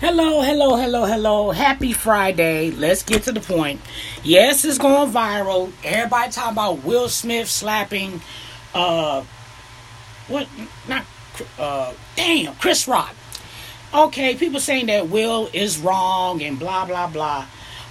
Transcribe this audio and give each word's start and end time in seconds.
Hello, 0.00 0.40
hello, 0.40 0.76
hello, 0.76 1.04
hello. 1.04 1.50
Happy 1.50 1.92
Friday. 1.92 2.70
Let's 2.70 3.02
get 3.02 3.24
to 3.24 3.32
the 3.32 3.40
point. 3.40 3.82
Yes, 4.22 4.64
it's 4.64 4.78
going 4.78 5.12
viral. 5.12 5.72
Everybody 5.84 6.32
talking 6.32 6.52
about 6.52 6.84
Will 6.84 7.10
Smith 7.10 7.50
slapping 7.50 8.22
uh 8.72 9.22
what 10.26 10.48
not 10.88 11.04
uh 11.58 11.92
damn 12.16 12.54
Chris 12.54 12.88
Rock. 12.88 13.14
Okay, 13.92 14.36
people 14.36 14.58
saying 14.58 14.86
that 14.86 15.10
Will 15.10 15.50
is 15.52 15.78
wrong 15.78 16.40
and 16.40 16.58
blah 16.58 16.86
blah 16.86 17.06
blah. 17.06 17.44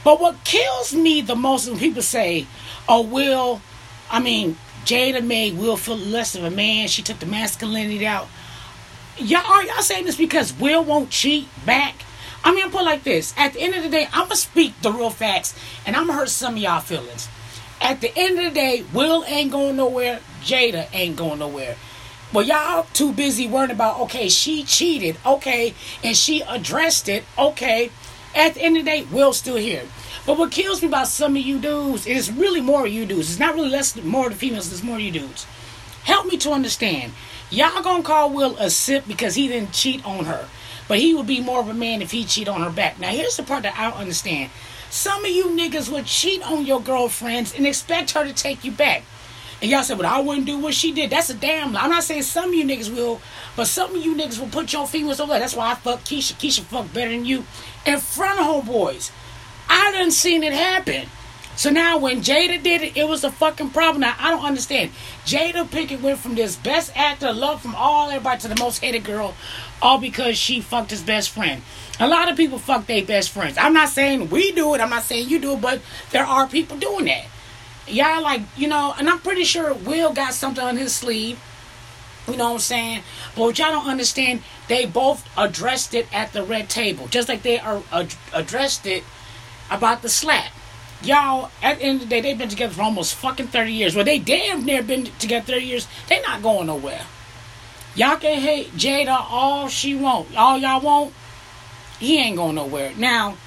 But 0.03 0.19
what 0.19 0.43
kills 0.43 0.95
me 0.95 1.21
the 1.21 1.35
most 1.35 1.69
when 1.69 1.77
people 1.77 2.01
say, 2.01 2.47
"Oh, 2.87 3.01
Will," 3.01 3.61
I 4.09 4.19
mean, 4.19 4.57
Jada 4.83 5.23
made 5.23 5.59
Will 5.59 5.77
feel 5.77 5.95
less 5.95 6.33
of 6.33 6.43
a 6.43 6.49
man. 6.49 6.87
She 6.87 7.03
took 7.03 7.19
the 7.19 7.27
masculinity 7.27 8.07
out. 8.07 8.27
Y'all 9.19 9.45
are 9.45 9.63
y'all 9.65 9.81
saying 9.81 10.05
this 10.05 10.15
because 10.15 10.53
Will 10.53 10.81
won't 10.81 11.09
cheat 11.09 11.47
back? 11.65 11.95
I 12.41 12.55
mean, 12.55 12.71
put 12.71 12.85
like 12.85 13.03
this. 13.03 13.33
At 13.37 13.51
the 13.51 13.59
end 13.59 13.75
of 13.75 13.83
the 13.83 13.89
day, 13.89 14.07
I'm 14.13 14.23
gonna 14.23 14.37
speak 14.37 14.81
the 14.81 14.93
real 14.93 15.09
facts, 15.09 15.53
and 15.85 15.95
I'm 15.95 16.07
gonna 16.07 16.19
hurt 16.19 16.29
some 16.29 16.53
of 16.53 16.59
y'all 16.59 16.79
feelings. 16.79 17.27
At 17.81 17.99
the 17.99 18.17
end 18.17 18.39
of 18.39 18.45
the 18.45 18.51
day, 18.51 18.85
Will 18.93 19.25
ain't 19.27 19.51
going 19.51 19.75
nowhere. 19.75 20.21
Jada 20.41 20.87
ain't 20.93 21.17
going 21.17 21.39
nowhere. 21.39 21.75
But 22.31 22.45
y'all 22.45 22.87
too 22.93 23.11
busy 23.11 23.45
worrying 23.45 23.71
about 23.71 23.99
okay, 24.01 24.29
she 24.29 24.63
cheated, 24.63 25.17
okay, 25.25 25.73
and 26.01 26.15
she 26.15 26.41
addressed 26.41 27.09
it, 27.09 27.25
okay. 27.37 27.91
At 28.33 28.53
the 28.53 28.61
end 28.61 28.77
of 28.77 28.85
the 28.85 28.91
day, 28.91 29.03
Will's 29.11 29.37
still 29.37 29.57
here. 29.57 29.83
But 30.25 30.37
what 30.37 30.51
kills 30.51 30.81
me 30.81 30.87
about 30.87 31.07
some 31.07 31.35
of 31.35 31.41
you 31.41 31.59
dudes 31.59 32.07
is 32.07 32.31
really 32.31 32.61
more 32.61 32.87
you 32.87 33.05
dudes. 33.05 33.31
It's 33.31 33.39
not 33.39 33.55
really 33.55 33.69
less 33.69 33.95
more 33.97 34.29
the 34.29 34.35
females, 34.35 34.71
it's 34.71 34.83
more 34.83 34.99
you 34.99 35.11
dudes. 35.11 35.45
Help 36.03 36.27
me 36.27 36.37
to 36.37 36.51
understand. 36.51 37.11
Y'all 37.51 37.81
gonna 37.81 38.03
call 38.03 38.29
Will 38.29 38.55
a 38.57 38.69
simp 38.69 39.07
because 39.07 39.35
he 39.35 39.47
didn't 39.47 39.73
cheat 39.73 40.05
on 40.05 40.25
her. 40.25 40.47
But 40.87 40.99
he 40.99 41.13
would 41.13 41.27
be 41.27 41.41
more 41.41 41.59
of 41.59 41.69
a 41.69 41.73
man 41.73 42.01
if 42.01 42.11
he 42.11 42.25
cheat 42.25 42.47
on 42.47 42.61
her 42.61 42.69
back. 42.69 42.99
Now 42.99 43.09
here's 43.09 43.37
the 43.37 43.43
part 43.43 43.63
that 43.63 43.77
I 43.77 43.89
don't 43.89 43.99
understand. 43.99 44.51
Some 44.89 45.23
of 45.23 45.31
you 45.31 45.45
niggas 45.45 45.91
would 45.91 46.05
cheat 46.05 46.41
on 46.43 46.65
your 46.65 46.81
girlfriends 46.81 47.55
and 47.55 47.65
expect 47.67 48.11
her 48.11 48.23
to 48.23 48.33
take 48.33 48.63
you 48.63 48.71
back. 48.71 49.03
And 49.61 49.69
y'all 49.69 49.83
said, 49.83 49.97
but 49.97 50.05
I 50.05 50.21
wouldn't 50.21 50.45
do 50.45 50.57
what 50.57 50.73
she 50.73 50.91
did. 50.93 51.09
That's 51.09 51.29
a 51.29 51.33
damn 51.33 51.73
lie. 51.73 51.81
I'm 51.81 51.89
not 51.89 52.03
saying 52.03 52.23
some 52.23 52.49
of 52.49 52.55
you 52.55 52.63
niggas 52.65 52.93
will, 52.93 53.21
but 53.55 53.65
some 53.65 53.95
of 53.95 54.03
you 54.03 54.15
niggas 54.15 54.39
will 54.39 54.47
put 54.47 54.71
your 54.71 54.87
females 54.87 55.19
over. 55.19 55.37
That's 55.37 55.55
why 55.55 55.71
I 55.71 55.75
fuck 55.75 55.99
Keisha. 56.01 56.33
Keisha 56.33 56.61
fuck 56.61 56.91
better 56.93 57.11
than 57.11 57.25
you 57.25 57.45
in 57.85 57.99
front 57.99 58.39
of 58.39 58.45
homeboys. 58.45 59.11
I 59.67 59.91
done 59.91 60.11
seen 60.11 60.43
it 60.43 60.53
happen. 60.53 61.09
So 61.59 61.69
now 61.71 61.97
when 61.97 62.21
Jada 62.21 62.63
did 62.63 62.83
it, 62.83 62.95
it 62.95 63.05
was 63.05 63.25
a 63.25 63.29
fucking 63.29 63.71
problem. 63.71 63.99
Now 63.99 64.15
I 64.17 64.31
don't 64.31 64.45
understand. 64.45 64.91
Jada 65.25 65.67
Pinkett 65.67 65.99
went 65.99 66.19
from 66.19 66.35
this 66.35 66.55
best 66.55 66.89
actor, 66.95 67.33
love 67.33 67.61
from 67.61 67.75
all 67.75 68.09
everybody 68.09 68.39
to 68.39 68.47
the 68.47 68.55
most 68.55 68.79
hated 68.79 69.03
girl, 69.03 69.35
all 69.81 69.97
because 69.97 70.37
she 70.37 70.61
fucked 70.61 70.91
his 70.91 71.01
best 71.01 71.31
friend. 71.31 71.61
A 71.99 72.07
lot 72.07 72.31
of 72.31 72.37
people 72.37 72.59
fuck 72.59 72.85
their 72.85 73.03
best 73.03 73.31
friends. 73.31 73.57
I'm 73.57 73.73
not 73.73 73.89
saying 73.89 74.29
we 74.29 74.53
do 74.53 74.73
it. 74.73 74.79
I'm 74.79 74.89
not 74.89 75.03
saying 75.03 75.27
you 75.27 75.37
do 75.37 75.55
it, 75.55 75.61
but 75.61 75.81
there 76.11 76.23
are 76.23 76.47
people 76.47 76.77
doing 76.77 77.03
that. 77.07 77.25
Y'all 77.89 78.21
like, 78.23 78.43
you 78.55 78.69
know, 78.69 78.95
and 78.97 79.09
I'm 79.09 79.19
pretty 79.19 79.43
sure 79.43 79.73
Will 79.73 80.13
got 80.13 80.33
something 80.33 80.63
on 80.63 80.77
his 80.77 80.95
sleeve. 80.95 81.41
You 82.29 82.37
know 82.37 82.45
what 82.45 82.53
I'm 82.53 82.59
saying? 82.59 83.03
But 83.35 83.41
what 83.41 83.59
y'all 83.59 83.73
don't 83.73 83.89
understand, 83.89 84.43
they 84.69 84.85
both 84.85 85.27
addressed 85.37 85.93
it 85.93 86.07
at 86.13 86.31
the 86.31 86.41
red 86.41 86.69
table. 86.69 87.09
Just 87.09 87.27
like 87.27 87.41
they 87.41 87.59
are 87.59 87.83
addressed 88.31 88.85
it 88.85 89.03
about 89.69 90.03
the 90.03 90.09
slap. 90.09 90.53
Y'all, 91.01 91.49
at 91.63 91.79
the 91.79 91.83
end 91.83 92.01
of 92.01 92.09
the 92.09 92.15
day, 92.15 92.21
they've 92.21 92.37
been 92.37 92.49
together 92.49 92.73
for 92.73 92.81
almost 92.81 93.15
fucking 93.15 93.47
30 93.47 93.71
years. 93.71 93.95
Well, 93.95 94.05
they 94.05 94.19
damn 94.19 94.65
near 94.65 94.83
been 94.83 95.05
together 95.19 95.53
30 95.53 95.65
years. 95.65 95.87
They 96.09 96.21
not 96.21 96.41
going 96.41 96.67
nowhere. 96.67 97.05
Y'all 97.95 98.17
can 98.17 98.39
hate 98.39 98.71
Jada 98.75 99.25
all 99.29 99.67
she 99.67 99.95
want. 99.95 100.35
All 100.35 100.57
y'all 100.57 100.81
want, 100.81 101.13
he 101.99 102.19
ain't 102.19 102.37
going 102.37 102.55
nowhere. 102.55 102.93
Now, 102.97 103.37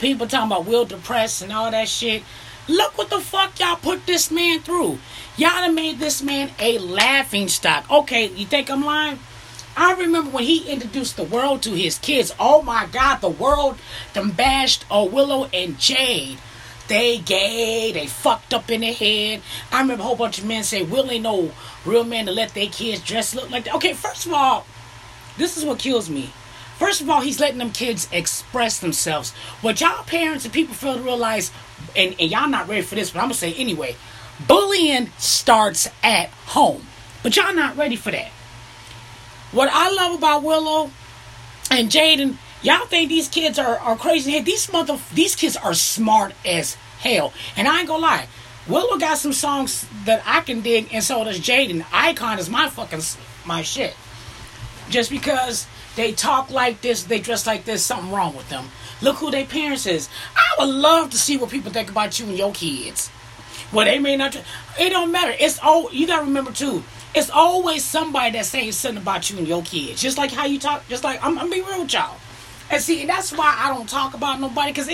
people 0.00 0.26
talking 0.26 0.50
about 0.50 0.66
Will 0.66 0.84
depressed 0.84 1.42
and 1.42 1.52
all 1.52 1.70
that 1.70 1.88
shit. 1.88 2.22
Look 2.66 2.96
what 2.96 3.10
the 3.10 3.20
fuck 3.20 3.58
y'all 3.60 3.76
put 3.76 4.06
this 4.06 4.30
man 4.30 4.60
through. 4.60 4.98
Y'all 5.36 5.50
done 5.50 5.74
made 5.74 5.98
this 5.98 6.22
man 6.22 6.50
a 6.58 6.78
laughing 6.78 7.48
stock. 7.48 7.90
Okay, 7.90 8.28
you 8.28 8.46
think 8.46 8.70
I'm 8.70 8.84
lying? 8.84 9.18
I 9.76 9.92
remember 9.94 10.30
when 10.30 10.44
he 10.44 10.70
introduced 10.70 11.16
the 11.16 11.24
world 11.24 11.62
to 11.62 11.72
his 11.72 11.98
kids. 11.98 12.32
Oh 12.38 12.62
my 12.62 12.86
God, 12.86 13.16
the 13.16 13.28
world 13.28 13.76
them 14.12 14.30
bashed 14.30 14.84
oh, 14.90 15.04
Willow 15.04 15.48
and 15.52 15.78
Jade. 15.78 16.38
They 16.86 17.18
gay, 17.18 17.92
they 17.92 18.06
fucked 18.06 18.52
up 18.52 18.70
in 18.70 18.82
their 18.82 18.92
head. 18.92 19.40
I 19.72 19.80
remember 19.80 20.02
a 20.02 20.06
whole 20.06 20.16
bunch 20.16 20.38
of 20.38 20.44
men 20.44 20.64
say, 20.64 20.82
Will 20.82 21.10
ain't 21.10 21.22
no 21.22 21.52
real 21.86 22.04
man 22.04 22.26
to 22.26 22.32
let 22.32 22.54
their 22.54 22.66
kids 22.66 23.02
dress 23.02 23.34
look 23.34 23.50
like 23.50 23.64
that. 23.64 23.74
Okay, 23.76 23.94
first 23.94 24.26
of 24.26 24.32
all, 24.32 24.66
this 25.38 25.56
is 25.56 25.64
what 25.64 25.78
kills 25.78 26.10
me. 26.10 26.30
First 26.78 27.00
of 27.00 27.08
all, 27.08 27.20
he's 27.20 27.40
letting 27.40 27.58
them 27.58 27.70
kids 27.70 28.08
express 28.12 28.80
themselves. 28.80 29.30
What 29.60 29.80
y'all 29.80 30.02
parents 30.04 30.44
and 30.44 30.52
people 30.52 30.74
fail 30.74 30.96
to 30.96 31.02
realize, 31.02 31.52
and, 31.96 32.14
and 32.18 32.30
y'all 32.30 32.48
not 32.48 32.68
ready 32.68 32.82
for 32.82 32.96
this, 32.96 33.10
but 33.10 33.20
I'm 33.20 33.26
gonna 33.26 33.34
say 33.34 33.54
anyway, 33.54 33.96
bullying 34.46 35.10
starts 35.18 35.88
at 36.02 36.30
home. 36.46 36.86
But 37.22 37.36
y'all 37.36 37.54
not 37.54 37.76
ready 37.76 37.96
for 37.96 38.10
that. 38.10 38.28
What 39.52 39.70
I 39.72 39.90
love 39.94 40.18
about 40.18 40.42
Willow 40.42 40.90
and 41.70 41.88
Jaden, 41.88 42.36
y'all 42.64 42.86
think 42.86 43.08
these 43.08 43.28
kids 43.28 43.58
are, 43.58 43.78
are 43.78 43.96
crazy. 43.96 44.40
These 44.40 44.72
mother 44.72 44.98
these 45.12 45.36
kids 45.36 45.56
are 45.56 45.74
smart 45.74 46.34
as 46.44 46.74
hell. 46.98 47.32
And 47.56 47.68
I 47.68 47.80
ain't 47.80 47.88
gonna 47.88 48.02
lie. 48.02 48.26
Willow 48.66 48.96
got 48.96 49.18
some 49.18 49.34
songs 49.34 49.86
that 50.06 50.22
I 50.24 50.40
can 50.40 50.62
dig, 50.62 50.88
and 50.92 51.04
so 51.04 51.22
does 51.22 51.38
Jaden. 51.38 51.84
Icon 51.92 52.38
is 52.38 52.48
my 52.48 52.68
fucking 52.68 53.02
my 53.44 53.62
shit. 53.62 53.94
Just 54.88 55.10
because 55.10 55.66
they 55.96 56.12
talk 56.12 56.50
like 56.50 56.80
this, 56.80 57.04
they 57.04 57.20
dress 57.20 57.46
like 57.46 57.64
this, 57.64 57.84
something 57.84 58.10
wrong 58.10 58.34
with 58.34 58.48
them. 58.48 58.64
Look 59.02 59.16
who 59.16 59.30
their 59.30 59.44
parents 59.44 59.86
is. 59.86 60.08
I 60.34 60.64
would 60.64 60.74
love 60.74 61.10
to 61.10 61.18
see 61.18 61.36
what 61.36 61.50
people 61.50 61.70
think 61.70 61.90
about 61.90 62.18
you 62.18 62.26
and 62.26 62.38
your 62.38 62.52
kids. 62.52 63.10
Well, 63.72 63.84
they 63.84 63.98
may 63.98 64.16
not. 64.16 64.36
It 64.78 64.90
don't 64.90 65.12
matter. 65.12 65.34
It's 65.38 65.58
all 65.58 65.92
you 65.92 66.06
gotta 66.06 66.24
remember 66.24 66.52
too. 66.52 66.82
It's 67.14 67.30
always 67.30 67.84
somebody 67.84 68.32
that's 68.32 68.48
saying 68.48 68.72
something 68.72 69.02
about 69.02 69.30
you 69.30 69.38
and 69.38 69.46
your 69.46 69.62
kids. 69.62 70.00
Just 70.00 70.16
like 70.16 70.32
how 70.32 70.46
you 70.46 70.58
talk. 70.58 70.88
Just 70.88 71.04
like 71.04 71.22
I'm, 71.24 71.38
I'm 71.38 71.50
being 71.50 71.64
real 71.64 71.82
with 71.82 71.92
y'all. 71.92 72.16
And 72.70 72.82
see, 72.82 73.02
and 73.02 73.10
that's 73.10 73.32
why 73.32 73.56
I 73.58 73.68
don't 73.74 73.88
talk 73.88 74.14
about 74.14 74.40
nobody 74.40 74.72
because 74.72 74.88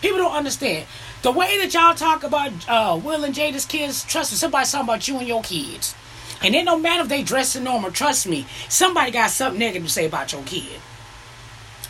people 0.00 0.18
don't 0.18 0.34
understand 0.34 0.86
the 1.22 1.32
way 1.32 1.58
that 1.58 1.74
y'all 1.74 1.94
talk 1.94 2.22
about 2.22 2.52
uh, 2.68 3.00
Will 3.02 3.24
and 3.24 3.34
Jada's 3.34 3.64
kids. 3.64 4.04
Trust 4.04 4.32
me, 4.32 4.36
somebody's 4.36 4.70
talking 4.70 4.88
about 4.88 5.08
you 5.08 5.18
and 5.18 5.26
your 5.26 5.42
kids. 5.42 5.94
And 6.42 6.54
it 6.54 6.64
don't 6.64 6.82
matter 6.82 7.02
if 7.02 7.08
they 7.08 7.22
dress 7.22 7.56
in 7.56 7.64
normal. 7.64 7.90
Trust 7.90 8.26
me, 8.26 8.46
somebody 8.68 9.10
got 9.10 9.30
something 9.30 9.58
negative 9.58 9.86
to 9.86 9.92
say 9.92 10.06
about 10.06 10.32
your 10.32 10.42
kid. 10.42 10.80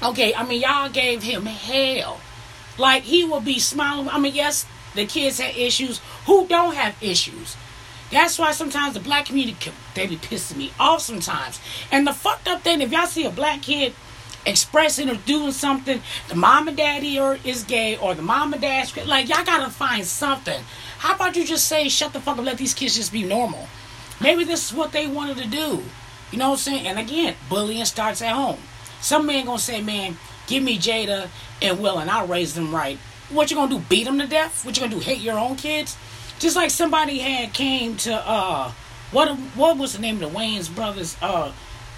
Okay, 0.03 0.35
I 0.35 0.45
mean 0.45 0.61
y'all 0.61 0.89
gave 0.89 1.23
him 1.23 1.47
hell. 1.47 2.21
Like 2.79 3.03
he 3.03 3.25
will 3.25 3.41
be 3.41 3.59
smiling. 3.59 4.09
I 4.09 4.19
mean, 4.19 4.35
yes, 4.35 4.67
the 4.95 5.07
kids 5.07 5.41
have 5.41 5.57
issues. 5.57 6.01
Who 6.27 6.47
don't 6.47 6.75
have 6.75 6.97
issues? 7.03 7.57
That's 8.11 8.39
why 8.39 8.53
sometimes 8.53 8.95
the 8.95 9.01
black 9.01 9.27
community 9.27 9.73
they 9.95 10.07
be 10.07 10.17
pissing 10.17 10.57
me 10.57 10.73
off 10.79 11.03
sometimes. 11.03 11.61
And 11.91 12.07
the 12.07 12.13
fucked 12.13 12.47
up 12.47 12.63
thing, 12.63 12.81
if 12.81 12.93
y'all 12.93 13.07
see 13.07 13.25
a 13.25 13.31
black 13.31 13.63
kid 13.63 13.95
expressing 14.47 15.11
or 15.11 15.17
doing 15.17 15.53
something, 15.53 16.01
the 16.29 16.35
mom 16.35 16.69
and 16.69 16.77
daddy 16.77 17.19
or 17.19 17.39
is 17.45 17.65
gay 17.65 17.97
or 17.99 18.15
the 18.15 18.23
mom 18.23 18.53
and 18.53 18.63
dad 18.63 18.91
like 19.07 19.29
y'all 19.29 19.45
gotta 19.45 19.71
find 19.71 20.05
something. 20.05 20.63
How 20.99 21.15
about 21.15 21.37
you 21.37 21.45
just 21.45 21.69
say 21.69 21.89
shut 21.89 22.13
the 22.13 22.21
fuck 22.21 22.39
up, 22.39 22.45
let 22.45 22.59
these 22.59 22.75
kids 22.75 22.97
just 22.97 23.13
be 23.13 23.23
normal? 23.23 23.69
Maybe 24.21 24.45
this 24.45 24.71
is 24.71 24.77
what 24.77 24.93
they 24.93 25.07
wanted 25.07 25.37
to 25.39 25.49
do. 25.49 25.83
You 26.31 26.39
know 26.39 26.51
what 26.51 26.55
I'm 26.55 26.59
saying? 26.59 26.87
And 26.87 26.99
again, 26.99 27.35
bullying 27.49 27.85
starts 27.85 28.23
at 28.23 28.33
home. 28.33 28.59
Some 29.01 29.27
man 29.27 29.45
gonna 29.45 29.59
say, 29.59 29.83
man, 29.83 30.17
give 30.47 30.63
me 30.63 30.79
Jada 30.79 31.29
and 31.61 31.81
Will 31.81 31.99
and 31.99 32.11
I'll 32.11 32.27
raise 32.27 32.55
them 32.55 32.75
right. 32.75 32.99
What 33.31 33.51
you 33.51 33.57
gonna 33.57 33.75
do? 33.75 33.83
Beat 33.89 34.05
them 34.05 34.19
to 34.19 34.27
death? 34.27 34.65
What 34.65 34.77
you 34.77 34.83
gonna 34.83 34.95
do? 34.95 35.01
Hate 35.01 35.21
your 35.21 35.39
own 35.39 35.57
kids? 35.57 35.97
Just 36.39 36.57
like 36.57 36.71
somebody 36.71 37.19
had 37.19 37.53
came 37.53 37.97
to 37.99 38.15
uh 38.15 38.73
what 39.13 39.37
what 39.55 39.77
was 39.77 39.93
the 39.93 40.01
name 40.01 40.23
of 40.23 40.33
the 40.33 40.39
Wayans 40.39 40.75
brothers? 40.75 41.17
Uh 41.21 41.53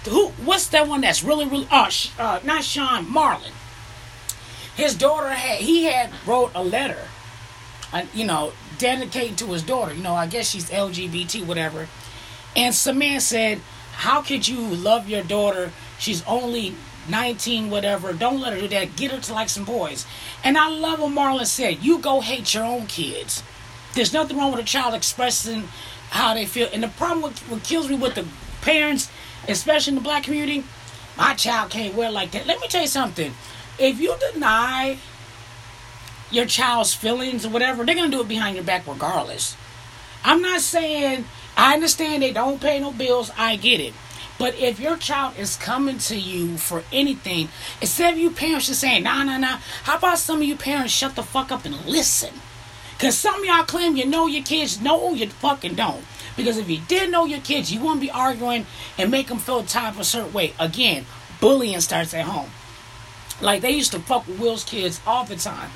who 0.05 0.29
what's 0.43 0.67
that 0.69 0.87
one 0.87 1.01
that's 1.01 1.23
really 1.23 1.45
really 1.45 1.67
uh, 1.71 1.89
uh 2.17 2.39
not 2.43 2.63
Shawn 2.63 3.05
Marlon. 3.05 3.51
His 4.75 4.95
daughter 4.95 5.29
had 5.29 5.59
he 5.59 5.85
had 5.85 6.11
wrote 6.25 6.51
a 6.55 6.63
letter 6.63 7.07
uh, 7.91 8.05
you 8.13 8.25
know, 8.25 8.53
dedicated 8.77 9.37
to 9.39 9.47
his 9.47 9.63
daughter. 9.63 9.93
You 9.93 10.03
know, 10.03 10.13
I 10.13 10.27
guess 10.27 10.49
she's 10.49 10.69
LGBT, 10.69 11.45
whatever. 11.45 11.87
And 12.55 12.73
some 12.73 12.99
man 12.99 13.19
said, 13.19 13.59
How 13.93 14.21
could 14.21 14.47
you 14.47 14.59
love 14.59 15.09
your 15.09 15.23
daughter? 15.23 15.71
She's 15.97 16.23
only 16.25 16.75
19, 17.09 17.69
whatever. 17.69 18.13
Don't 18.13 18.39
let 18.39 18.53
her 18.53 18.59
do 18.59 18.67
that. 18.69 18.95
Get 18.95 19.11
her 19.11 19.19
to 19.19 19.33
like 19.33 19.49
some 19.49 19.65
boys. 19.65 20.05
And 20.43 20.57
I 20.57 20.69
love 20.69 20.99
what 20.99 21.11
Marlon 21.11 21.45
said. 21.45 21.83
You 21.83 21.99
go 21.99 22.21
hate 22.21 22.53
your 22.53 22.63
own 22.63 22.87
kids. 22.87 23.43
There's 23.93 24.13
nothing 24.13 24.37
wrong 24.37 24.51
with 24.51 24.61
a 24.61 24.65
child 24.65 24.93
expressing 24.93 25.67
how 26.11 26.33
they 26.33 26.45
feel. 26.45 26.69
And 26.71 26.83
the 26.83 26.87
problem 26.89 27.23
with, 27.23 27.39
what 27.49 27.63
kills 27.63 27.89
me 27.89 27.95
with 27.95 28.15
the 28.15 28.25
parents, 28.61 29.09
especially 29.47 29.91
in 29.91 29.95
the 29.95 30.01
black 30.01 30.23
community, 30.23 30.63
my 31.17 31.33
child 31.33 31.71
can't 31.71 31.95
wear 31.95 32.11
like 32.11 32.31
that. 32.31 32.47
Let 32.47 32.59
me 32.61 32.67
tell 32.67 32.81
you 32.81 32.87
something. 32.87 33.33
If 33.77 33.99
you 33.99 34.15
deny 34.33 34.97
your 36.31 36.45
child's 36.45 36.93
feelings 36.93 37.45
or 37.45 37.49
whatever, 37.49 37.85
they're 37.85 37.95
gonna 37.95 38.09
do 38.09 38.21
it 38.21 38.27
behind 38.27 38.55
your 38.55 38.65
back 38.65 38.85
regardless. 38.87 39.55
I'm 40.23 40.41
not 40.41 40.61
saying 40.61 41.25
I 41.57 41.73
understand 41.73 42.23
they 42.23 42.31
don't 42.31 42.61
pay 42.61 42.79
no 42.79 42.91
bills, 42.91 43.31
I 43.37 43.55
get 43.55 43.79
it. 43.79 43.93
But 44.37 44.55
if 44.55 44.79
your 44.79 44.95
child 44.95 45.37
is 45.37 45.57
coming 45.57 45.97
to 45.97 46.17
you 46.17 46.57
for 46.57 46.83
anything, 46.93 47.49
instead 47.81 48.13
of 48.13 48.19
you 48.19 48.31
parents 48.31 48.67
just 48.67 48.79
saying, 48.79 49.03
nah, 49.03 49.23
nah, 49.23 49.37
nah, 49.37 49.57
how 49.83 49.97
about 49.97 50.19
some 50.19 50.37
of 50.37 50.43
you 50.43 50.55
parents 50.55 50.93
shut 50.93 51.15
the 51.15 51.23
fuck 51.23 51.51
up 51.51 51.65
and 51.65 51.85
listen? 51.85 52.33
Because 52.93 53.17
some 53.17 53.41
of 53.41 53.45
y'all 53.45 53.63
claim 53.63 53.97
you 53.97 54.05
know 54.05 54.27
your 54.27 54.43
kids. 54.43 54.81
No, 54.81 55.13
you 55.13 55.27
fucking 55.27 55.75
don't. 55.75 56.03
Because 56.39 56.57
if 56.57 56.69
you 56.69 56.79
did 56.87 57.11
know 57.11 57.25
your 57.25 57.41
kids, 57.41 57.69
you 57.69 57.81
wouldn't 57.81 57.99
be 57.99 58.09
arguing 58.09 58.65
and 58.97 59.11
make 59.11 59.27
them 59.27 59.39
feel 59.39 59.61
type 59.61 59.99
a 59.99 60.05
certain 60.05 60.31
way. 60.31 60.53
Again, 60.57 61.05
bullying 61.41 61.81
starts 61.81 62.13
at 62.13 62.23
home. 62.23 62.49
Like 63.41 63.61
they 63.61 63.71
used 63.71 63.91
to 63.91 63.99
fuck 63.99 64.25
with 64.25 64.39
Will's 64.39 64.63
kids 64.63 65.01
all 65.05 65.25
the 65.25 65.35
time. 65.35 65.69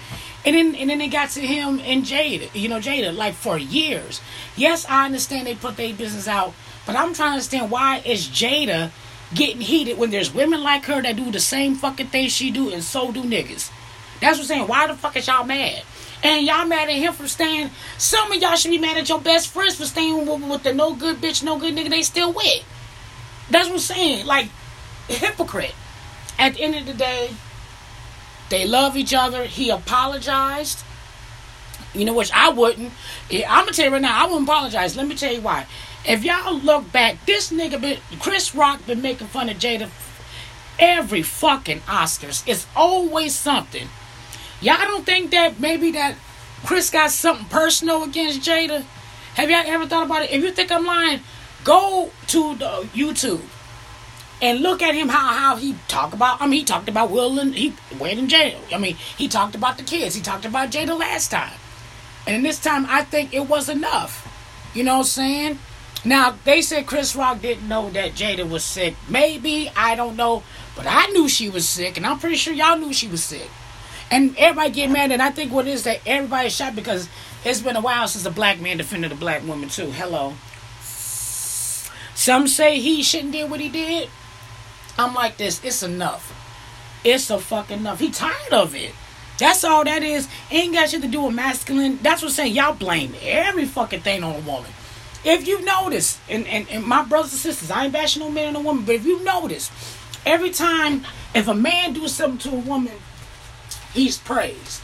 And 0.46 0.56
then 0.56 0.74
and 0.76 0.90
then 0.90 1.00
they 1.00 1.10
got 1.10 1.32
to 1.32 1.42
him 1.42 1.82
and 1.84 2.06
Jada, 2.06 2.50
you 2.54 2.70
know, 2.70 2.80
Jada, 2.80 3.14
like 3.14 3.34
for 3.34 3.58
years. 3.58 4.22
Yes, 4.56 4.86
I 4.88 5.04
understand 5.04 5.48
they 5.48 5.56
put 5.56 5.76
their 5.76 5.94
business 5.94 6.30
out, 6.30 6.54
but 6.86 6.96
I'm 6.96 7.14
trying 7.14 7.32
to 7.32 7.34
understand 7.34 7.70
why 7.70 7.98
is 8.06 8.30
Jada 8.30 8.92
getting 9.36 9.60
heated 9.60 9.98
when 9.98 10.12
there's 10.12 10.34
women 10.34 10.64
like 10.64 10.86
her 10.86 11.02
that 11.02 11.18
do 11.18 11.30
the 11.30 11.42
same 11.42 11.76
fucking 11.76 12.08
thing 12.08 12.30
she 12.30 12.52
do 12.52 12.72
and 12.72 12.82
so 12.82 13.12
do 13.12 13.24
niggas. 13.24 13.70
That's 14.22 14.38
what 14.38 14.44
I'm 14.44 14.46
saying. 14.46 14.68
Why 14.68 14.88
the 14.88 14.96
fuck 14.96 15.18
is 15.18 15.28
y'all 15.28 15.44
mad? 15.44 15.84
And 16.24 16.46
y'all 16.46 16.66
mad 16.66 16.90
at 16.90 16.96
him 16.96 17.12
for 17.14 17.28
staying. 17.28 17.70
Some 17.98 18.32
of 18.32 18.42
y'all 18.42 18.56
should 18.56 18.72
be 18.72 18.78
mad 18.78 18.98
at 18.98 19.10
your 19.10 19.20
best 19.20 19.50
friends 19.50 19.76
for 19.76 19.84
staying 19.84 20.26
with, 20.26 20.42
with 20.50 20.64
the 20.64 20.74
no 20.74 20.96
good 20.96 21.18
bitch, 21.18 21.44
no 21.44 21.60
good 21.60 21.76
nigga 21.76 21.90
they 21.90 22.02
still 22.02 22.32
with. 22.32 22.64
That's 23.50 23.68
what 23.68 23.76
I'm 23.76 23.80
saying. 23.80 24.26
Like, 24.26 24.50
hypocrite. 25.08 25.76
At 26.40 26.56
the 26.56 26.62
end 26.62 26.76
of 26.76 26.86
the 26.86 26.94
day, 26.94 27.32
they 28.50 28.66
love 28.66 28.96
each 28.96 29.14
other. 29.14 29.44
He 29.44 29.70
apologized. 29.70 30.84
You 31.94 32.06
know, 32.06 32.14
which 32.14 32.32
I 32.34 32.50
wouldn't. 32.50 32.92
I'm 33.32 33.66
gonna 33.66 33.72
tell 33.72 33.86
you 33.86 33.92
right 33.92 34.02
now, 34.02 34.24
I 34.24 34.26
wouldn't 34.26 34.48
apologize. 34.48 34.96
Let 34.96 35.08
me 35.08 35.16
tell 35.16 35.32
you 35.32 35.42
why. 35.42 35.68
If 36.06 36.24
y'all 36.24 36.58
look 36.58 36.92
back, 36.92 37.24
this 37.26 37.52
nigga 37.52 37.80
been 37.80 38.00
Chris 38.20 38.56
Rock 38.56 38.86
been 38.88 39.02
making 39.02 39.28
fun 39.28 39.50
of 39.50 39.58
Jada 39.58 39.90
every 40.80 41.22
fucking 41.22 41.82
Oscars. 41.82 42.44
It's 42.48 42.66
always 42.76 43.36
something. 43.36 43.90
Y'all 44.64 44.78
don't 44.78 45.06
think 45.06 45.32
that 45.32 45.60
maybe 45.60 45.92
that 45.92 46.16
Chris 46.66 46.90
got 46.90 47.12
something 47.12 47.46
personal 47.48 48.06
against 48.06 48.40
Jada? 48.40 48.86
Have 49.36 49.50
y'all 49.50 49.64
ever 49.66 49.86
thought 49.86 50.06
about 50.06 50.22
it? 50.22 50.32
If 50.32 50.42
you 50.42 50.52
think 50.52 50.72
I'm 50.72 50.86
lying, 50.86 51.20
go 51.66 52.12
to 52.28 52.56
the 52.56 52.88
YouTube 52.94 53.42
and 54.42 54.62
look 54.62 54.82
at 54.82 54.96
him 54.96 55.10
how 55.10 55.34
how 55.34 55.58
he 55.58 55.76
talked 55.90 56.14
about. 56.14 56.42
I 56.42 56.48
mean, 56.48 56.60
he 56.60 56.64
talked 56.64 56.88
about 56.88 57.12
Will 57.12 57.40
and 57.40 57.54
he 57.54 57.74
went 58.00 58.20
in 58.20 58.30
jail. 58.30 58.58
I 58.72 58.78
mean, 58.78 58.96
he 59.18 59.28
talked 59.28 59.54
about 59.54 59.78
the 59.78 59.84
kids. 59.84 60.16
He 60.16 60.22
talked 60.22 60.46
about 60.46 60.72
Jada 60.72 60.98
last 60.98 61.30
time, 61.30 61.58
and 62.26 62.46
this 62.46 62.58
time 62.58 62.86
I 62.88 63.04
think 63.04 63.34
it 63.34 63.50
was 63.50 63.68
enough. 63.68 64.30
You 64.74 64.86
know 64.86 64.94
what 64.94 65.00
I'm 65.00 65.04
saying? 65.08 65.60
Now 66.06 66.38
they 66.46 66.62
said 66.62 66.88
Chris 66.88 67.18
Rock 67.18 67.42
didn't 67.42 67.68
know 67.68 67.90
that 67.90 68.14
Jada 68.14 68.50
was 68.50 68.64
sick. 68.64 68.96
Maybe 69.10 69.70
I 69.76 69.96
don't 69.96 70.16
know, 70.16 70.44
but 70.74 70.86
I 70.88 71.08
knew 71.08 71.28
she 71.28 71.50
was 71.50 71.68
sick, 71.68 71.98
and 71.98 72.06
I'm 72.06 72.18
pretty 72.18 72.38
sure 72.38 72.54
y'all 72.54 72.78
knew 72.78 72.94
she 72.94 73.10
was 73.10 73.22
sick. 73.22 73.50
And 74.12 74.36
everybody 74.38 74.72
get 74.72 74.92
mad, 74.92 75.12
and 75.12 75.22
I 75.22 75.32
think 75.32 75.52
what 75.52 75.68
is 75.68 75.84
that 75.84 76.02
everybody 76.06 76.50
shot 76.50 76.76
because 76.76 77.10
it's 77.44 77.62
been 77.62 77.76
a 77.76 77.82
while 77.82 78.08
since 78.08 78.26
a 78.26 78.32
black 78.32 78.60
man 78.60 78.78
defended 78.78 79.12
a 79.12 79.16
black 79.16 79.46
woman 79.46 79.70
too. 79.70 79.92
Hello. 79.92 80.34
Some 82.16 82.48
say 82.48 82.80
he 82.80 83.02
shouldn't 83.04 83.32
did 83.32 83.50
what 83.50 83.60
he 83.60 83.70
did. 83.70 84.10
I'm 84.98 85.14
like 85.16 85.38
this. 85.38 85.64
It's 85.64 85.84
enough. 85.84 86.32
It's 87.04 87.30
a 87.30 87.40
fucking 87.40 87.80
enough. 87.80 88.00
He 88.00 88.12
tired 88.12 88.54
of 88.54 88.76
it. 88.76 88.94
That's 89.40 89.64
all 89.64 89.84
that 89.84 90.04
is. 90.04 90.30
Ain't 90.52 90.74
got 90.74 90.90
shit 90.90 91.02
to 91.02 91.08
do 91.08 91.24
with 91.24 91.36
masculine. 91.36 92.00
That's 92.02 92.22
what 92.22 92.30
I'm 92.30 92.34
saying. 92.34 92.56
Y'all 92.56 92.76
blame 92.76 93.14
every 93.22 93.66
fucking 93.66 94.02
thing 94.02 94.24
on 94.24 94.36
a 94.36 94.40
woman. 94.40 94.72
If 95.26 95.48
you 95.48 95.64
notice, 95.64 96.20
and, 96.30 96.46
and, 96.48 96.70
and 96.70 96.86
my 96.86 97.04
brothers 97.04 97.32
and 97.32 97.42
sisters, 97.42 97.72
I 97.72 97.86
ain't 97.86 97.94
bashing 97.94 98.22
no 98.22 98.30
man 98.30 98.56
or 98.56 98.60
a 98.60 98.64
woman, 98.64 98.86
but 98.86 98.96
if 98.96 99.06
you 99.06 99.24
notice, 99.24 99.72
every 100.26 100.52
time 100.52 101.06
if 101.34 101.48
a 101.48 101.54
man 101.54 101.94
do 101.94 102.08
something 102.08 102.52
to 102.52 102.58
a 102.58 102.60
woman, 102.60 102.94
he's 103.94 104.18
praised. 104.18 104.82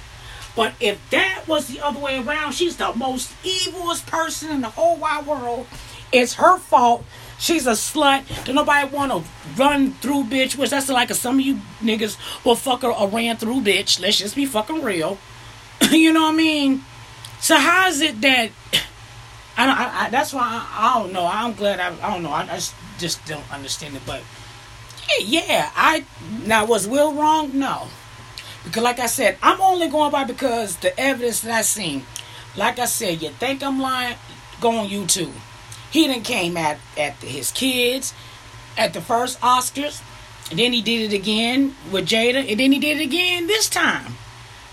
But 0.55 0.73
if 0.79 0.99
that 1.11 1.43
was 1.47 1.67
the 1.67 1.79
other 1.79 1.99
way 1.99 2.19
around, 2.19 2.53
she's 2.53 2.77
the 2.77 2.93
most 2.93 3.31
evilest 3.43 4.07
person 4.07 4.49
in 4.49 4.61
the 4.61 4.69
whole 4.69 4.97
wide 4.97 5.25
world. 5.25 5.67
It's 6.11 6.33
her 6.35 6.57
fault 6.57 7.05
She's 7.39 7.65
a 7.67 7.71
slut. 7.71 8.25
Don't 8.43 8.55
nobody 8.55 8.93
want 8.93 9.11
to 9.13 9.23
run 9.55 9.93
through 9.93 10.25
bitch? 10.25 10.57
Which 10.57 10.71
that's 10.71 10.89
like 10.89 11.09
a, 11.09 11.15
some 11.15 11.39
of 11.39 11.45
you 11.45 11.61
niggas 11.81 12.17
will 12.43 12.55
fuck 12.55 12.81
her 12.81 12.91
a 12.91 13.07
ran 13.07 13.37
through 13.37 13.61
bitch. 13.61 13.99
Let's 13.99 14.17
just 14.17 14.35
be 14.35 14.45
fucking 14.45 14.83
real. 14.83 15.17
you 15.89 16.11
know 16.11 16.23
what 16.23 16.33
I 16.33 16.37
mean? 16.37 16.83
So 17.39 17.55
how 17.55 17.87
is 17.87 18.01
it 18.01 18.19
that 18.21 18.51
I 19.57 19.65
don't? 19.65 19.77
I, 19.77 20.05
I, 20.05 20.09
that's 20.09 20.33
why 20.33 20.41
I, 20.41 20.89
I, 20.89 20.99
don't 20.99 21.13
know. 21.13 21.25
I'm 21.25 21.53
glad. 21.53 21.79
I, 21.79 21.95
I 22.05 22.13
don't 22.13 22.23
know. 22.23 22.31
I, 22.31 22.45
just, 22.45 22.75
just 22.99 23.25
don't 23.25 23.49
understand 23.53 23.95
it. 23.95 24.01
But 24.05 24.21
yeah, 25.21 25.45
yeah, 25.47 25.71
I 25.75 26.05
now 26.45 26.65
was 26.65 26.89
Will 26.89 27.13
wrong? 27.13 27.57
No, 27.57 27.87
because 28.63 28.83
like 28.83 28.99
I 28.99 29.07
said, 29.07 29.37
I'm 29.41 29.59
only 29.61 29.87
going 29.87 30.11
by 30.11 30.23
because 30.23 30.77
the 30.77 30.97
evidence 30.99 31.41
that 31.41 31.51
I 31.51 31.61
seen. 31.61 32.03
Like 32.55 32.79
I 32.79 32.85
said, 32.85 33.21
you 33.21 33.29
think 33.29 33.63
I'm 33.63 33.79
lying? 33.79 34.17
Go 34.59 34.77
on 34.77 34.89
YouTube. 34.89 35.33
He 35.91 36.07
then 36.07 36.21
came 36.23 36.57
at, 36.57 36.77
at 36.97 37.15
his 37.15 37.51
kids 37.51 38.13
at 38.77 38.93
the 38.93 39.01
first 39.01 39.39
Oscars. 39.41 40.01
And 40.49 40.59
then 40.59 40.73
he 40.73 40.81
did 40.81 41.11
it 41.11 41.15
again 41.15 41.75
with 41.91 42.07
Jada. 42.07 42.49
And 42.49 42.59
then 42.59 42.71
he 42.71 42.79
did 42.79 42.97
it 42.99 43.03
again 43.03 43.47
this 43.47 43.69
time. 43.69 44.13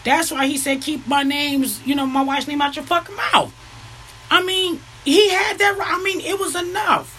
That's 0.04 0.30
why 0.30 0.46
he 0.46 0.56
said, 0.56 0.82
keep 0.82 1.06
my 1.06 1.22
names, 1.22 1.84
you 1.84 1.94
know, 1.94 2.06
my 2.06 2.22
wife's 2.22 2.46
name 2.46 2.62
out 2.62 2.76
your 2.76 2.84
fucking 2.84 3.16
mouth. 3.16 3.52
I 4.30 4.42
mean, 4.42 4.80
he 5.04 5.30
had 5.30 5.58
that. 5.58 5.78
I 5.80 6.02
mean, 6.02 6.20
it 6.20 6.38
was 6.38 6.54
enough. 6.54 7.12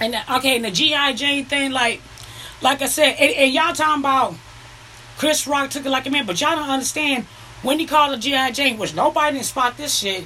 And 0.00 0.14
okay, 0.38 0.56
and 0.56 0.64
the 0.64 0.70
GI 0.70 1.14
Jane 1.14 1.44
thing, 1.44 1.72
like, 1.72 2.00
like 2.62 2.82
I 2.82 2.86
said, 2.86 3.16
and, 3.18 3.32
and, 3.34 3.52
y'all 3.52 3.74
talking 3.74 4.02
about 4.02 4.34
Chris 5.16 5.46
Rock 5.46 5.70
took 5.70 5.86
it 5.86 5.90
like 5.90 6.06
a 6.06 6.10
man, 6.10 6.26
but 6.26 6.40
y'all 6.40 6.56
don't 6.56 6.68
understand 6.68 7.24
when 7.62 7.78
he 7.78 7.86
called 7.86 8.14
a 8.14 8.18
GI 8.18 8.52
Jane, 8.52 8.78
which 8.78 8.94
nobody 8.94 9.36
didn't 9.36 9.46
spot 9.46 9.76
this 9.76 9.94
shit. 9.94 10.24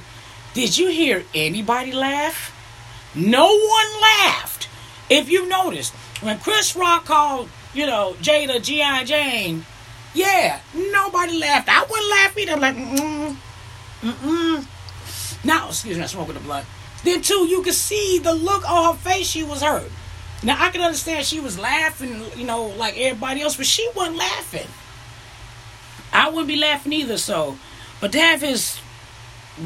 Did 0.53 0.77
you 0.77 0.89
hear 0.89 1.23
anybody 1.33 1.91
laugh? 1.91 2.55
No 3.15 3.45
one 3.45 4.01
laughed. 4.01 4.67
If 5.09 5.29
you 5.29 5.47
noticed, 5.47 5.93
when 6.21 6.39
Chris 6.39 6.75
Rock 6.75 7.05
called, 7.05 7.49
you 7.73 7.85
know, 7.85 8.15
Jada 8.21 8.61
G.I. 8.61 9.03
Jane, 9.05 9.65
yeah, 10.13 10.59
nobody 10.75 11.39
laughed. 11.39 11.69
I 11.69 11.81
wouldn't 11.81 12.09
laugh 12.09 12.37
either. 12.37 12.51
I'm 12.53 12.59
like, 12.59 12.75
mm 12.75 13.37
mm. 14.01 15.45
Now, 15.45 15.69
excuse 15.69 15.97
me, 15.97 16.03
I'm 16.03 16.09
smoking 16.09 16.33
the 16.33 16.39
blunt. 16.41 16.65
Then, 17.03 17.21
too, 17.21 17.47
you 17.47 17.61
could 17.61 17.73
see 17.73 18.19
the 18.19 18.33
look 18.33 18.69
on 18.69 18.93
her 18.93 18.99
face. 18.99 19.27
She 19.27 19.43
was 19.43 19.61
hurt. 19.61 19.89
Now, 20.41 20.55
I 20.57 20.69
can 20.69 20.81
understand 20.81 21.25
she 21.25 21.39
was 21.39 21.59
laughing, 21.59 22.23
you 22.35 22.45
know, 22.45 22.67
like 22.67 22.97
everybody 22.97 23.41
else, 23.41 23.57
but 23.57 23.65
she 23.65 23.89
wasn't 23.95 24.17
laughing. 24.17 24.67
I 26.13 26.29
wouldn't 26.29 26.47
be 26.47 26.55
laughing 26.55 26.93
either, 26.93 27.17
so. 27.17 27.57
But 27.99 28.13
to 28.13 28.19
have 28.19 28.41
his 28.41 28.79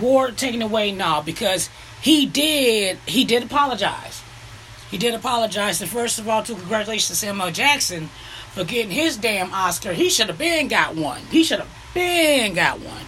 ward 0.02 0.38
taken 0.38 0.62
away, 0.62 0.92
now 0.92 1.22
because 1.22 1.70
he 2.02 2.26
did 2.26 2.98
he 3.06 3.24
did 3.24 3.44
apologize. 3.44 4.24
He 4.90 4.98
did 4.98 5.14
apologize. 5.14 5.82
And 5.82 5.90
first 5.90 6.20
of 6.20 6.28
all, 6.28 6.44
to 6.44 6.54
congratulations 6.56 7.08
to 7.08 7.16
Samuel 7.16 7.52
Jackson 7.52 8.10
for 8.52 8.64
getting 8.64 8.92
his 8.92 9.18
damn 9.18 9.54
Oscar. 9.54 9.94
He 9.94 10.10
should 10.10 10.28
have 10.28 10.38
been 10.38 10.68
got 10.68 10.96
one. 10.96 11.22
He 11.32 11.44
should 11.44 11.60
have 11.60 11.70
been 11.94 12.54
got 12.54 12.80
one. 12.80 13.06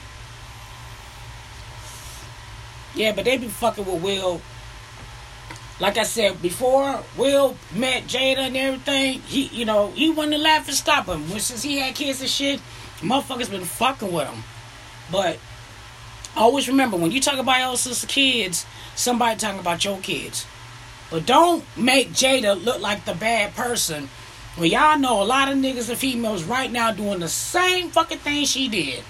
Yeah, 2.95 3.11
but 3.11 3.25
they 3.25 3.37
be 3.37 3.47
fucking 3.47 3.85
with 3.85 4.01
Will. 4.01 4.41
Like 5.79 5.97
I 5.97 6.03
said 6.03 6.41
before, 6.41 7.03
Will 7.17 7.57
met 7.73 8.03
Jada 8.03 8.47
and 8.47 8.55
everything. 8.55 9.19
He, 9.21 9.47
you 9.47 9.65
know, 9.65 9.91
he 9.91 10.09
wasn't 10.09 10.39
laughing 10.39 10.73
stop 10.73 11.07
him. 11.07 11.27
Since 11.39 11.63
he 11.63 11.79
had 11.79 11.95
kids 11.95 12.21
and 12.21 12.29
shit, 12.29 12.61
motherfuckers 12.99 13.51
been 13.51 13.65
fucking 13.65 14.11
with 14.11 14.27
him. 14.27 14.43
But 15.11 15.37
always 16.35 16.69
remember 16.69 16.95
when 16.95 17.11
you 17.11 17.19
talk 17.19 17.39
about 17.39 17.59
else's 17.59 18.05
kids, 18.05 18.65
somebody 18.95 19.37
talking 19.37 19.59
about 19.59 19.83
your 19.83 19.99
kids. 19.99 20.45
But 21.11 21.25
don't 21.25 21.63
make 21.77 22.11
Jada 22.11 22.63
look 22.63 22.81
like 22.81 23.05
the 23.05 23.13
bad 23.13 23.53
person. 23.55 24.09
Well, 24.57 24.65
y'all 24.65 24.97
know 24.97 25.21
a 25.21 25.25
lot 25.25 25.51
of 25.51 25.57
niggas 25.57 25.89
and 25.89 25.97
females 25.97 26.45
right 26.45 26.71
now 26.71 26.91
doing 26.91 27.19
the 27.19 27.27
same 27.27 27.89
fucking 27.89 28.19
thing 28.19 28.45
she 28.45 28.69
did. 28.69 29.03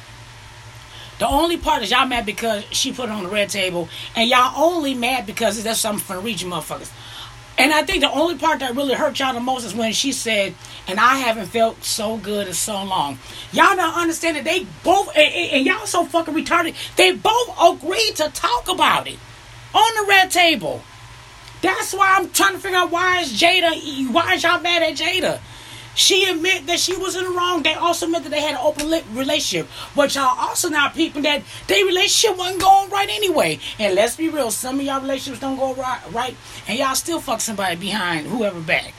The 1.20 1.28
only 1.28 1.58
part 1.58 1.82
is 1.82 1.92
y'all 1.92 2.06
mad 2.06 2.26
because 2.26 2.66
she 2.72 2.92
put 2.92 3.10
it 3.10 3.12
on 3.12 3.24
the 3.24 3.30
red 3.30 3.50
table, 3.50 3.88
and 4.16 4.30
y'all 4.30 4.54
only 4.58 4.94
mad 4.94 5.26
because 5.26 5.62
that's 5.64 5.80
something 5.80 6.04
from 6.04 6.18
the 6.18 6.22
region 6.22 6.50
motherfuckers. 6.50 6.92
And 7.58 7.72
I 7.72 7.84
think 7.84 8.02
the 8.02 8.12
only 8.12 8.38
part 8.38 8.60
that 8.60 8.76
really 8.76 8.96
hurt 8.96 9.18
y'all 9.20 9.34
the 9.34 9.40
most 9.40 9.64
is 9.64 9.74
when 9.74 9.94
she 9.94 10.12
said, 10.12 10.54
and 10.88 11.00
I 11.00 11.16
haven't 11.20 11.48
felt 11.48 11.84
so 11.86 12.18
good 12.18 12.48
in 12.48 12.54
so 12.54 12.84
long. 12.84 13.18
Y'all 13.54 13.76
don't 13.78 13.94
understand 13.96 14.36
that 14.36 14.44
they 14.44 14.68
both, 14.84 15.16
and, 15.16 15.34
and 15.34 15.66
y'all 15.66 15.86
so 15.86 16.04
fucking 16.04 16.34
retarded, 16.34 16.76
they 16.98 17.14
both 17.14 17.58
agreed 17.62 18.18
to 18.18 18.30
talk 18.34 18.70
about 18.70 19.08
it 19.08 19.18
on 19.74 19.96
the 20.04 20.10
red 20.10 20.32
table. 20.32 20.82
That's 21.62 21.94
why 21.94 22.18
I'm 22.20 22.30
trying 22.32 22.54
to 22.54 22.60
figure 22.60 22.78
out 22.78 22.92
why 22.92 23.22
is 23.22 23.32
Jada, 23.32 24.12
why 24.12 24.34
is 24.34 24.44
y'all 24.44 24.60
mad 24.60 24.84
at 24.84 24.96
Jada? 24.96 25.40
She 25.96 26.26
admit 26.26 26.68
that 26.68 26.80
she 26.80 26.96
was 26.96 27.16
in 27.16 27.24
the 27.24 27.32
wrong. 27.32 27.64
They 27.64 27.74
also 27.74 28.06
admit 28.06 28.24
that 28.24 28.30
they 28.30 28.42
had 28.42 28.56
an 28.56 28.62
open 28.62 28.90
relationship. 29.16 29.70
But 29.96 30.14
y'all 30.14 30.38
also 30.38 30.70
now 30.70 30.90
people 30.90 31.22
that 31.24 31.42
their 31.68 31.86
relationship 31.86 32.38
wasn't 32.38 32.62
going 32.62 32.90
right 32.90 33.10
anyway. 33.10 33.60
And 33.80 33.96
let's 33.96 34.18
be 34.18 34.30
real, 34.30 34.52
some 34.52 34.80
of 34.80 34.86
y'all 34.86 35.02
relationships 35.02 35.40
don't 35.40 35.58
go 35.58 35.74
right, 35.74 36.02
right 36.12 36.36
and 36.68 36.78
y'all 36.78 36.96
still 36.96 37.20
fuck 37.20 37.42
somebody 37.42 37.78
behind 37.78 38.28
whoever 38.28 38.60
back. 38.60 38.94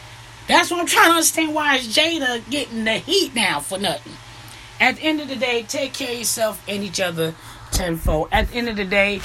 That's 0.48 0.70
what 0.70 0.80
I'm 0.80 0.86
trying 0.86 1.08
to 1.08 1.16
understand 1.16 1.54
why 1.54 1.76
is 1.76 1.94
Jada 1.94 2.48
getting 2.50 2.84
the 2.84 2.94
heat 2.94 3.34
now 3.34 3.60
for 3.60 3.78
nothing. 3.78 4.12
At 4.80 4.96
the 4.96 5.02
end 5.02 5.20
of 5.20 5.28
the 5.28 5.36
day, 5.36 5.62
take 5.62 5.92
care 5.92 6.12
of 6.12 6.18
yourself 6.18 6.62
and 6.68 6.82
each 6.84 7.00
other 7.00 7.34
tenfold. 7.72 8.28
At 8.30 8.48
the 8.48 8.54
end 8.56 8.68
of 8.68 8.76
the 8.76 8.84
day, 8.84 9.20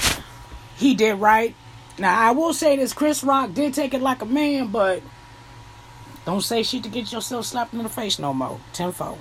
he 0.76 0.94
did 0.94 1.14
right. 1.14 1.54
Now 1.98 2.18
I 2.18 2.32
will 2.32 2.54
say 2.54 2.76
this: 2.76 2.92
Chris 2.92 3.22
Rock 3.22 3.52
did 3.52 3.74
take 3.74 3.94
it 3.94 4.02
like 4.02 4.22
a 4.22 4.26
man, 4.26 4.68
but 4.68 5.02
don't 6.24 6.40
say 6.40 6.62
shit 6.62 6.82
to 6.84 6.88
get 6.88 7.12
yourself 7.12 7.46
slapped 7.46 7.74
in 7.74 7.82
the 7.82 7.88
face 7.88 8.18
no 8.18 8.32
more. 8.32 8.58
Tenfold. 8.72 9.18